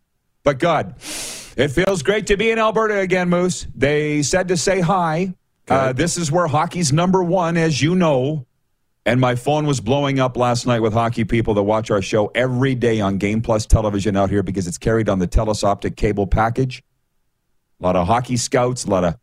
But 0.43 0.57
God, 0.57 0.95
it 1.55 1.67
feels 1.67 2.01
great 2.01 2.25
to 2.27 2.35
be 2.35 2.50
in 2.50 2.57
Alberta 2.57 2.97
again, 2.97 3.29
Moose. 3.29 3.67
They 3.75 4.23
said 4.23 4.47
to 4.47 4.57
say 4.57 4.81
hi. 4.81 5.35
Uh, 5.67 5.93
this 5.93 6.17
is 6.17 6.31
where 6.31 6.47
hockey's 6.47 6.91
number 6.91 7.23
one, 7.23 7.57
as 7.57 7.79
you 7.79 7.93
know. 7.93 8.47
And 9.05 9.21
my 9.21 9.35
phone 9.35 9.67
was 9.67 9.79
blowing 9.81 10.19
up 10.19 10.35
last 10.35 10.65
night 10.65 10.79
with 10.79 10.93
hockey 10.93 11.25
people 11.25 11.53
that 11.53 11.63
watch 11.63 11.91
our 11.91 12.01
show 12.01 12.31
every 12.33 12.73
day 12.73 13.01
on 13.01 13.19
Game 13.19 13.43
Plus 13.43 13.67
television 13.67 14.17
out 14.17 14.31
here 14.31 14.41
because 14.41 14.67
it's 14.67 14.79
carried 14.79 15.09
on 15.09 15.19
the 15.19 15.27
Telus 15.27 15.63
Optik 15.63 15.95
cable 15.95 16.25
package. 16.25 16.83
A 17.79 17.83
lot 17.83 17.95
of 17.95 18.07
hockey 18.07 18.35
scouts, 18.35 18.85
a 18.85 18.89
lot 18.89 19.03
of 19.03 19.15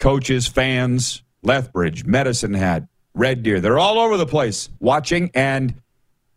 coaches, 0.00 0.48
fans, 0.48 1.22
Lethbridge, 1.42 2.04
Medicine 2.04 2.54
Hat, 2.54 2.88
Red 3.14 3.42
Deer. 3.42 3.60
They're 3.60 3.78
all 3.78 3.98
over 3.98 4.16
the 4.16 4.26
place 4.26 4.68
watching. 4.80 5.30
And 5.34 5.74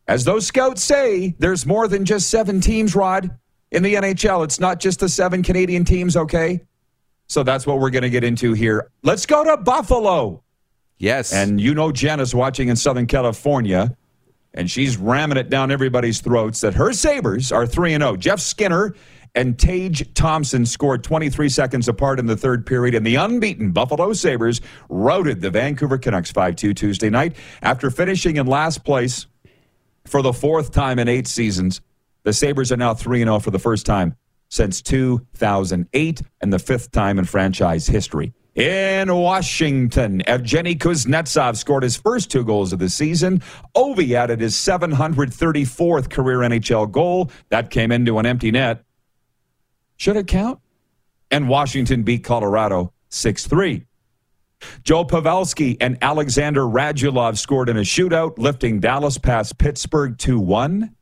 as 0.08 0.24
those 0.24 0.46
scouts 0.46 0.84
say, 0.84 1.36
there's 1.40 1.66
more 1.66 1.88
than 1.88 2.06
just 2.06 2.30
seven 2.30 2.62
teams, 2.62 2.96
Rod, 2.96 3.36
in 3.72 3.82
the 3.82 3.96
NHL. 3.96 4.44
It's 4.44 4.60
not 4.60 4.80
just 4.80 5.00
the 5.00 5.10
seven 5.10 5.42
Canadian 5.42 5.86
teams, 5.86 6.16
okay? 6.16 6.62
So 7.28 7.42
that's 7.42 7.66
what 7.66 7.80
we're 7.80 7.90
going 7.90 8.04
to 8.04 8.10
get 8.10 8.24
into 8.24 8.54
here. 8.54 8.92
Let's 9.02 9.26
go 9.26 9.44
to 9.44 9.58
Buffalo. 9.58 10.44
Yes. 10.98 11.34
And 11.34 11.60
you 11.60 11.74
know 11.74 11.92
Jen 11.92 12.20
is 12.20 12.36
watching 12.36 12.68
in 12.68 12.76
Southern 12.76 13.08
California, 13.08 13.96
and 14.54 14.70
she's 14.70 14.98
ramming 14.98 15.38
it 15.38 15.50
down 15.50 15.72
everybody's 15.72 16.22
throats 16.22 16.62
that 16.62 16.74
her 16.76 16.94
Sabres 16.94 17.52
are 17.52 17.66
3 17.66 17.92
0. 17.92 18.18
Jeff 18.18 18.40
Skinner 18.40 18.94
and 19.36 19.58
Tage 19.58 20.14
Thompson 20.14 20.66
scored 20.66 21.04
23 21.04 21.50
seconds 21.50 21.88
apart 21.88 22.20
in 22.20 22.28
the 22.28 22.38
third 22.38 22.66
period, 22.66 22.96
and 22.96 23.06
the 23.06 23.16
unbeaten 23.16 23.72
Buffalo 23.72 24.14
Sabres 24.14 24.62
routed 24.90 25.42
the 25.42 25.50
Vancouver 25.50 25.98
Canucks 25.98 26.32
5 26.32 26.56
2 26.56 26.74
Tuesday 26.74 27.10
night. 27.10 27.36
After 27.62 27.90
finishing 27.90 28.38
in 28.38 28.48
last 28.48 28.84
place 28.84 29.28
for 30.06 30.22
the 30.22 30.34
fourth 30.34 30.72
time 30.72 31.00
in 31.00 31.08
eight 31.08 31.28
seasons, 31.28 31.82
the 32.24 32.34
Sabres 32.34 32.72
are 32.72 32.78
now 32.78 32.94
3 32.94 33.20
0 33.20 33.40
for 33.40 33.52
the 33.52 33.60
first 33.60 33.86
time 33.86 34.16
since 34.50 34.82
2008 34.84 36.22
and 36.42 36.54
the 36.54 36.60
fifth 36.60 36.92
time 36.92 37.18
in 37.18 37.26
franchise 37.26 37.88
history. 37.88 38.34
In 38.54 39.12
Washington, 39.12 40.22
Evgeny 40.28 40.78
Kuznetsov 40.78 41.58
scored 41.58 41.82
his 41.82 41.98
first 41.98 42.30
two 42.30 42.46
goals 42.46 42.72
of 42.72 42.78
the 42.78 42.88
season. 42.88 43.42
Ovi 43.76 44.14
added 44.14 44.42
his 44.42 44.54
734th 44.54 46.12
career 46.12 46.38
NHL 46.38 46.92
goal. 46.92 47.32
That 47.50 47.72
came 47.72 47.92
into 47.92 48.20
an 48.20 48.28
empty 48.28 48.52
net. 48.52 48.84
Should 50.04 50.18
it 50.18 50.28
count? 50.28 50.60
And 51.32 51.48
Washington 51.48 52.04
beat 52.04 52.26
Colorado 52.26 52.92
6 53.08 53.48
3. 53.48 53.86
Joe 54.84 55.06
Pavelski 55.06 55.78
and 55.80 55.98
Alexander 56.02 56.64
Radulov 56.64 57.38
scored 57.38 57.70
in 57.70 57.78
a 57.78 57.84
shootout, 57.84 58.38
lifting 58.38 58.82
Dallas 58.82 59.18
past 59.18 59.58
Pittsburgh 59.58 60.18
2 60.18 60.42
1. 60.42 60.94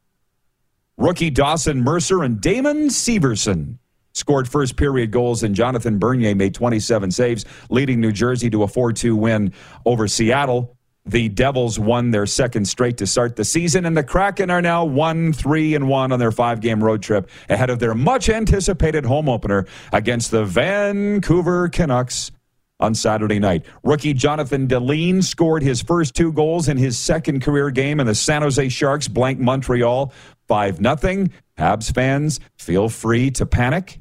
Rookie 0.98 1.32
Dawson 1.32 1.84
Mercer 1.84 2.22
and 2.22 2.40
Damon 2.40 2.90
Severson 2.90 3.80
scored 4.14 4.48
first 4.48 4.78
period 4.78 5.10
goals, 5.10 5.42
and 5.42 5.56
Jonathan 5.56 5.98
Bernier 5.98 6.36
made 6.36 6.54
27 6.54 7.10
saves, 7.10 7.44
leading 7.72 8.00
New 8.00 8.12
Jersey 8.12 8.52
to 8.52 8.62
a 8.62 8.68
4 8.68 8.94
2 8.94 9.16
win 9.16 9.52
over 9.84 10.08
Seattle. 10.08 10.78
The 11.06 11.30
Devils 11.30 11.80
won 11.80 12.12
their 12.12 12.28
second 12.28 12.66
straight 12.66 12.98
to 12.98 13.08
start 13.08 13.36
the 13.36 13.44
season, 13.44 13.86
and 13.86 13.98
the 13.98 14.04
Kraken 14.04 14.52
are 14.52 14.62
now 14.62 14.86
1 14.86 15.34
3 15.34 15.76
and 15.76 15.88
1 15.88 16.12
on 16.12 16.20
their 16.20 16.32
five 16.32 16.62
game 16.62 16.84
road 16.84 17.02
trip 17.02 17.30
ahead 17.50 17.70
of 17.72 17.80
their 17.80 17.96
much 17.96 18.30
anticipated 18.30 19.06
home 19.06 19.28
opener 19.28 19.66
against 19.92 20.30
the 20.30 20.46
Vancouver 20.46 21.70
Canucks 21.70 22.32
on 22.80 22.94
Saturday 22.94 23.40
night. 23.40 23.66
Rookie 23.84 24.14
Jonathan 24.14 24.68
Dahlen 24.68 25.24
scored 25.24 25.64
his 25.64 25.82
first 25.82 26.16
two 26.16 26.32
goals 26.34 26.68
in 26.68 26.78
his 26.78 27.00
second 27.00 27.42
career 27.42 27.72
game, 27.72 28.00
and 28.00 28.08
the 28.08 28.16
San 28.16 28.42
Jose 28.44 28.70
Sharks 28.70 29.08
blank 29.08 29.40
Montreal 29.40 30.14
5 30.48 30.78
0. 30.78 31.28
Habs 31.58 31.94
fans, 31.94 32.40
feel 32.58 32.90
free 32.90 33.32
to 33.32 33.46
panic. 33.46 34.01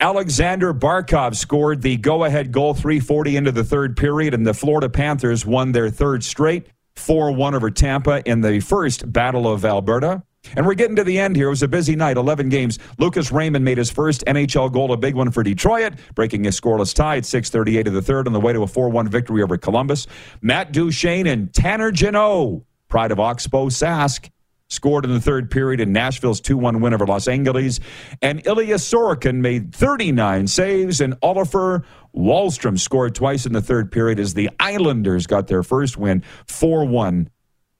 Alexander 0.00 0.74
Barkov 0.74 1.36
scored 1.36 1.82
the 1.82 1.96
go 1.96 2.24
ahead 2.24 2.50
goal 2.50 2.74
340 2.74 3.36
into 3.36 3.52
the 3.52 3.62
third 3.62 3.96
period, 3.96 4.34
and 4.34 4.44
the 4.46 4.52
Florida 4.52 4.88
Panthers 4.88 5.46
won 5.46 5.70
their 5.72 5.90
third 5.90 6.24
straight 6.24 6.66
4 6.96 7.32
1 7.32 7.54
over 7.54 7.70
Tampa 7.70 8.22
in 8.28 8.40
the 8.40 8.58
first 8.60 9.12
Battle 9.12 9.46
of 9.46 9.64
Alberta. 9.64 10.22
And 10.56 10.66
we're 10.66 10.74
getting 10.74 10.96
to 10.96 11.04
the 11.04 11.20
end 11.20 11.36
here. 11.36 11.46
It 11.46 11.50
was 11.50 11.62
a 11.62 11.68
busy 11.68 11.94
night, 11.94 12.16
11 12.16 12.48
games. 12.48 12.80
Lucas 12.98 13.30
Raymond 13.30 13.64
made 13.64 13.78
his 13.78 13.92
first 13.92 14.24
NHL 14.26 14.72
goal, 14.72 14.92
a 14.92 14.96
big 14.96 15.14
one 15.14 15.30
for 15.30 15.44
Detroit, 15.44 15.94
breaking 16.16 16.46
a 16.46 16.50
scoreless 16.50 16.92
tie 16.92 17.18
at 17.18 17.24
6:38 17.24 17.86
of 17.86 17.92
the 17.92 18.02
third 18.02 18.26
on 18.26 18.32
the 18.32 18.40
way 18.40 18.52
to 18.52 18.62
a 18.64 18.66
4-1 18.66 19.08
victory 19.08 19.42
over 19.42 19.56
Columbus. 19.56 20.08
Matt 20.40 20.72
Duchene 20.72 21.28
and 21.28 21.54
Tanner 21.54 21.92
Jeannot, 21.92 22.62
pride 22.88 23.12
of 23.12 23.20
Oxbow 23.20 23.66
Sask, 23.68 24.30
scored 24.72 25.04
in 25.04 25.12
the 25.12 25.20
third 25.20 25.50
period 25.50 25.80
in 25.80 25.92
Nashville's 25.92 26.40
2 26.40 26.56
1 26.56 26.80
win 26.80 26.94
over 26.94 27.06
Los 27.06 27.28
Angeles. 27.28 27.78
And 28.20 28.44
Ilya 28.46 28.76
Sorokin 28.76 29.36
made 29.36 29.74
39 29.74 30.46
saves, 30.46 31.00
and 31.00 31.14
Oliver 31.22 31.84
Wahlstrom 32.16 32.78
scored 32.78 33.14
twice 33.14 33.46
in 33.46 33.52
the 33.52 33.62
third 33.62 33.92
period 33.92 34.18
as 34.18 34.34
the 34.34 34.50
Islanders 34.58 35.26
got 35.26 35.46
their 35.46 35.62
first 35.62 35.96
win 35.96 36.22
4 36.46 36.84
1 36.86 37.28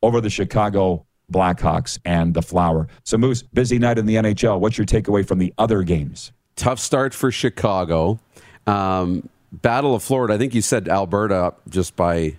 over 0.02 0.20
the 0.20 0.30
Chicago 0.30 1.06
Blackhawks 1.32 1.98
and 2.04 2.34
the 2.34 2.42
Flower. 2.42 2.88
So, 3.04 3.16
Moose, 3.16 3.42
busy 3.42 3.78
night 3.78 3.98
in 3.98 4.06
the 4.06 4.16
NHL. 4.16 4.60
What's 4.60 4.76
your 4.76 4.86
takeaway 4.86 5.26
from 5.26 5.38
the 5.38 5.52
other 5.56 5.82
games? 5.82 6.32
Tough 6.56 6.78
start 6.78 7.14
for 7.14 7.30
Chicago. 7.30 8.20
Um, 8.66 9.28
Battle 9.50 9.94
of 9.94 10.02
Florida. 10.02 10.34
I 10.34 10.38
think 10.38 10.54
you 10.54 10.62
said 10.62 10.88
Alberta 10.88 11.54
just 11.68 11.94
by 11.94 12.36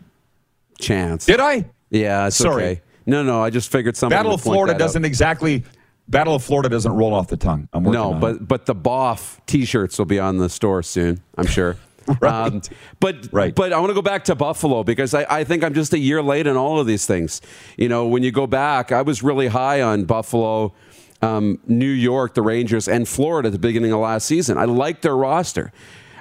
chance. 0.80 1.26
Did 1.26 1.40
I? 1.40 1.66
Yeah, 1.90 2.28
it's 2.28 2.38
Sorry. 2.38 2.64
okay. 2.64 2.82
No, 3.06 3.24
no, 3.24 3.42
I 3.42 3.50
just 3.50 3.72
figured 3.72 3.98
something. 3.98 4.18
Battle 4.18 4.34
of 4.34 4.42
Florida 4.42 4.78
doesn't 4.78 5.06
exactly. 5.06 5.64
Battle 6.08 6.36
of 6.36 6.44
Florida 6.44 6.68
doesn't 6.70 6.92
roll 6.94 7.14
off 7.14 7.28
the 7.28 7.38
tongue. 7.38 7.70
I'm 7.74 7.84
No, 7.84 8.12
on 8.12 8.18
it. 8.18 8.20
but 8.20 8.48
but 8.48 8.66
the 8.66 8.76
Boff 8.76 9.40
T-shirts 9.46 9.98
will 9.98 10.06
be 10.06 10.20
on 10.20 10.38
the 10.38 10.50
store 10.50 10.84
soon. 10.84 11.22
I'm 11.38 11.48
sure. 11.48 11.78
Right. 12.20 12.70
but 13.00 13.30
Right. 13.32 13.56
but 13.56 13.72
I 13.72 13.80
want 13.80 13.92
to 13.92 13.94
go 13.94 14.02
back 14.02 14.26
to 14.26 14.36
Buffalo 14.36 14.84
because 14.84 15.14
I, 15.14 15.26
I 15.30 15.44
think 15.46 15.64
I'm 15.64 15.74
just 15.74 15.94
a 15.94 15.98
year 15.98 16.22
late 16.22 16.48
in 16.48 16.58
all 16.58 16.78
of 16.78 16.86
these 16.86 17.06
things. 17.06 17.40
You 17.78 17.88
know, 17.88 18.06
when 18.08 18.24
you 18.24 18.32
go 18.32 18.46
back, 18.46 18.92
I 18.92 19.02
was 19.04 19.24
really 19.24 19.48
high 19.48 19.82
on 19.82 20.04
Buffalo, 20.04 20.74
um, 21.22 21.60
New 21.66 21.88
York, 21.90 22.34
the 22.34 22.42
Rangers, 22.42 22.90
and 22.90 23.08
Florida 23.08 23.48
at 23.48 23.54
the 23.54 23.58
beginning 23.60 23.94
of 23.94 24.02
last 24.02 24.26
season. 24.26 24.58
I 24.58 24.66
like 24.66 25.00
their 25.02 25.16
roster. 25.16 25.72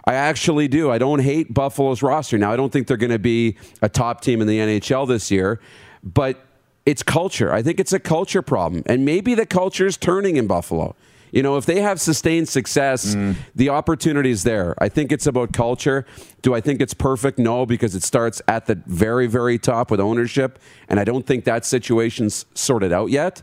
I 0.05 0.15
actually 0.15 0.69
do. 0.69 0.89
I 0.89 0.99
don't 0.99 1.19
hate 1.19 1.53
Buffalo's 1.53 2.01
roster. 2.01 2.39
Now, 2.39 2.53
I 2.53 2.57
don't 2.57 2.73
think 2.73 2.87
they're 2.87 2.97
going 2.97 3.11
to 3.11 3.19
be 3.19 3.57
a 3.83 3.89
top 3.89 4.21
team 4.21 4.41
in 4.41 4.47
the 4.47 4.59
NHL 4.59 5.09
this 5.09 5.33
year, 5.33 5.59
but 6.05 6.45
it's 6.85 7.03
culture. 7.03 7.53
I 7.53 7.62
think 7.62 7.79
it's 7.79 7.93
a 7.93 8.01
culture 8.01 8.43
problem. 8.43 8.83
And 8.87 9.05
maybe 9.05 9.35
the 9.35 9.47
culture 9.47 9.87
is 9.87 9.97
turning 9.97 10.37
in 10.37 10.47
Buffalo. 10.47 10.95
You 11.33 11.43
know, 11.43 11.57
if 11.57 11.65
they 11.65 11.81
have 11.81 11.99
sustained 11.99 12.49
success, 12.49 13.15
mm. 13.15 13.37
the 13.55 13.71
opportunity 13.71 14.31
is 14.31 14.43
there. 14.43 14.75
I 14.79 14.91
think 14.91 15.11
it's 15.11 15.27
about 15.27 15.53
culture. 15.53 16.05
Do 16.43 16.55
I 16.55 16.61
think 16.61 16.83
it's 16.83 16.93
perfect? 16.93 17.39
No, 17.39 17.65
because 17.65 17.95
it 17.95 18.03
starts 18.03 18.43
at 18.47 18.67
the 18.67 18.75
very, 18.87 19.27
very 19.27 19.59
top 19.59 19.91
with 19.91 19.99
ownership, 19.99 20.59
and 20.89 21.01
I 21.01 21.05
don't 21.05 21.27
think 21.27 21.45
that 21.45 21.65
situation's 21.65 22.45
sorted 22.53 22.93
out 22.93 23.09
yet. 23.11 23.43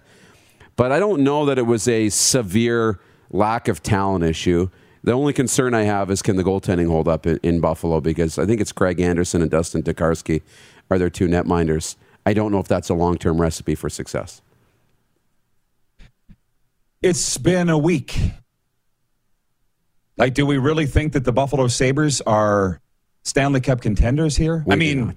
But 0.76 0.92
I 0.92 1.00
don't 1.00 1.24
know 1.24 1.48
that 1.48 1.58
it 1.58 1.66
was 1.66 1.88
a 1.88 2.10
severe 2.10 3.00
lack 3.32 3.68
of 3.68 3.82
talent 3.82 4.24
issue. 4.24 4.70
The 5.04 5.14
only 5.14 5.34
concern 5.34 5.74
I 5.74 5.84
have 5.84 6.12
is 6.12 6.22
can 6.22 6.36
the 6.36 6.44
goaltending 6.44 6.88
hold 6.88 7.08
up 7.08 7.26
in, 7.26 7.40
in 7.42 7.60
Buffalo 7.60 8.02
because 8.02 8.38
I 8.38 8.46
think 8.46 8.62
it's 8.62 8.72
Craig 8.72 9.00
Anderson 9.00 9.42
and 9.42 9.50
Dustin 9.50 9.82
Tokarski 9.82 10.44
are 10.92 11.00
their 11.00 11.10
two 11.10 11.28
netminders. 11.28 11.96
I 12.30 12.34
don't 12.34 12.52
know 12.52 12.60
if 12.60 12.68
that's 12.68 12.90
a 12.90 12.94
long 12.94 13.18
term 13.18 13.42
recipe 13.42 13.74
for 13.74 13.90
success. 13.90 14.44
It's 17.02 17.40
been 17.40 17.70
a 17.70 17.78
week. 17.78 18.20
Like, 20.16 20.36
do 20.36 20.46
we 20.46 20.60
really 20.60 20.86
think 20.86 21.14
that 21.14 21.24
the 21.24 21.32
Buffalo 21.32 21.68
Sabres 21.68 22.22
are 22.22 22.82
Stanley 23.24 23.62
Cup 23.62 23.82
contenders 23.82 24.36
here? 24.36 24.64
We 24.68 24.76
I 24.76 24.78
mean, 24.78 25.16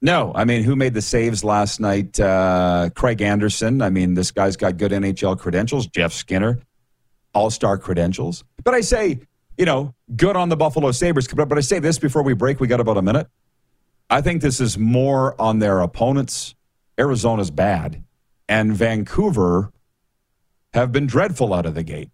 no. 0.00 0.32
I 0.34 0.46
mean, 0.46 0.62
who 0.62 0.76
made 0.76 0.94
the 0.94 1.02
saves 1.02 1.44
last 1.44 1.78
night? 1.78 2.18
Uh, 2.18 2.88
Craig 2.94 3.20
Anderson. 3.20 3.82
I 3.82 3.90
mean, 3.90 4.14
this 4.14 4.30
guy's 4.30 4.56
got 4.56 4.78
good 4.78 4.92
NHL 4.92 5.38
credentials. 5.38 5.88
Jeff 5.88 6.14
Skinner, 6.14 6.58
all 7.34 7.50
star 7.50 7.76
credentials. 7.76 8.44
But 8.64 8.72
I 8.72 8.80
say, 8.80 9.20
you 9.58 9.66
know, 9.66 9.94
good 10.16 10.36
on 10.36 10.48
the 10.48 10.56
Buffalo 10.56 10.90
Sabres. 10.92 11.28
But 11.28 11.52
I 11.52 11.60
say 11.60 11.80
this 11.80 11.98
before 11.98 12.22
we 12.22 12.32
break. 12.32 12.60
We 12.60 12.66
got 12.66 12.80
about 12.80 12.96
a 12.96 13.02
minute. 13.02 13.26
I 14.08 14.20
think 14.20 14.42
this 14.42 14.60
is 14.60 14.78
more 14.78 15.40
on 15.40 15.58
their 15.58 15.80
opponents. 15.80 16.54
Arizona's 16.98 17.50
bad. 17.50 18.04
And 18.48 18.74
Vancouver 18.74 19.72
have 20.72 20.92
been 20.92 21.06
dreadful 21.06 21.52
out 21.52 21.66
of 21.66 21.74
the 21.74 21.82
gate. 21.82 22.10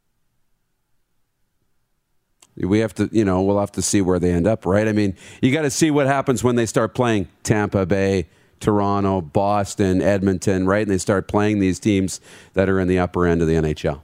We 2.57 2.81
have 2.81 2.95
to, 2.95 3.09
you 3.13 3.25
know, 3.25 3.43
we'll 3.43 3.61
have 3.61 3.73
to 3.73 3.83
see 3.83 4.03
where 4.03 4.19
they 4.19 4.31
end 4.31 4.47
up, 4.47 4.67
right? 4.67 4.87
I 4.87 4.93
mean, 4.93 5.17
you 5.41 5.53
got 5.53 5.63
to 5.63 5.71
see 5.71 5.91
what 5.91 6.07
happens 6.07 6.45
when 6.45 6.57
they 6.57 6.67
start 6.67 6.95
playing 6.95 7.29
Tampa 7.43 7.87
Bay, 7.87 8.29
Toronto, 8.61 9.21
Boston, 9.21 10.03
Edmonton, 10.03 10.67
right? 10.67 10.83
And 10.83 10.91
they 10.91 10.99
start 10.99 11.29
playing 11.29 11.61
these 11.61 11.81
teams 11.81 12.21
that 12.53 12.69
are 12.69 12.79
in 12.79 12.89
the 12.89 12.99
upper 12.99 13.27
end 13.27 13.41
of 13.41 13.49
the 13.49 13.55
NHL. 13.55 14.03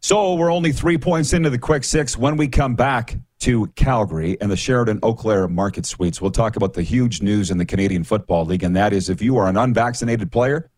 So 0.00 0.34
we're 0.34 0.52
only 0.52 0.72
three 0.72 0.96
points 0.96 1.32
into 1.32 1.50
the 1.50 1.58
quick 1.58 1.84
six. 1.84 2.16
When 2.16 2.36
we 2.36 2.48
come 2.48 2.74
back 2.74 3.16
to 3.40 3.66
Calgary 3.68 4.36
and 4.40 4.50
the 4.50 4.56
Sheraton 4.56 4.98
Eau 5.02 5.14
Claire 5.14 5.48
Market 5.48 5.86
Suites, 5.86 6.20
we'll 6.20 6.30
talk 6.30 6.56
about 6.56 6.74
the 6.74 6.82
huge 6.82 7.22
news 7.22 7.50
in 7.50 7.58
the 7.58 7.64
Canadian 7.64 8.04
Football 8.04 8.44
League, 8.44 8.62
and 8.62 8.76
that 8.76 8.92
is 8.92 9.08
if 9.08 9.22
you 9.22 9.36
are 9.36 9.48
an 9.48 9.56
unvaccinated 9.56 10.32
player 10.32 10.70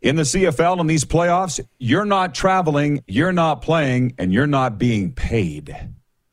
in 0.00 0.16
the 0.16 0.22
CFL 0.22 0.80
in 0.80 0.86
these 0.86 1.04
playoffs, 1.04 1.60
you're 1.78 2.04
not 2.04 2.34
traveling, 2.34 3.02
you're 3.06 3.32
not 3.32 3.62
playing, 3.62 4.14
and 4.18 4.32
you're 4.32 4.46
not 4.46 4.78
being 4.78 5.12
paid. 5.12 5.76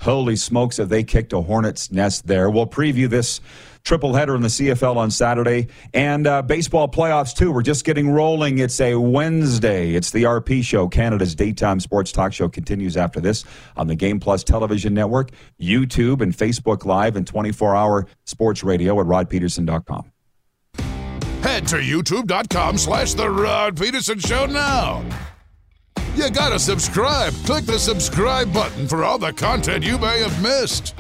Holy 0.01 0.35
smokes, 0.35 0.77
have 0.77 0.89
they 0.89 1.03
kicked 1.03 1.33
a 1.33 1.41
hornet's 1.41 1.91
nest 1.91 2.27
there? 2.27 2.49
We'll 2.49 2.67
preview 2.67 3.09
this 3.09 3.41
triple 3.85 4.13
header 4.13 4.35
in 4.35 4.41
the 4.41 4.49
CFL 4.49 4.97
on 4.97 5.11
Saturday 5.11 5.67
and 5.93 6.27
uh, 6.27 6.41
baseball 6.41 6.89
playoffs 6.89 7.33
too. 7.33 7.51
We're 7.51 7.61
just 7.61 7.85
getting 7.85 8.09
rolling. 8.09 8.57
It's 8.57 8.81
a 8.81 8.95
Wednesday. 8.95 9.93
It's 9.93 10.11
the 10.11 10.23
RP 10.23 10.63
show. 10.63 10.89
Canada's 10.89 11.35
daytime 11.35 11.79
sports 11.79 12.11
talk 12.11 12.33
show 12.33 12.49
continues 12.49 12.97
after 12.97 13.21
this 13.21 13.45
on 13.77 13.87
the 13.87 13.95
Game 13.95 14.19
Plus 14.19 14.43
television 14.43 14.93
network, 14.93 15.31
YouTube, 15.61 16.21
and 16.21 16.35
Facebook 16.35 16.83
Live, 16.83 17.15
and 17.15 17.25
24 17.25 17.75
hour 17.75 18.07
sports 18.25 18.63
radio 18.63 18.99
at 18.99 19.05
rodpedersen.com. 19.05 20.11
Head 21.41 21.67
to 21.67 21.75
youtube.com 21.75 22.77
slash 22.79 23.13
The 23.13 23.29
Rod 23.29 23.77
Pedersen 23.77 24.17
Show 24.17 24.47
now. 24.47 25.05
You 26.15 26.29
gotta 26.31 26.57
subscribe. 26.57 27.33
Click 27.45 27.65
the 27.65 27.77
subscribe 27.77 28.51
button 28.51 28.87
for 28.87 29.03
all 29.03 29.19
the 29.19 29.33
content 29.33 29.83
you 29.83 29.99
may 29.99 30.21
have 30.21 30.41
missed. 30.41 30.95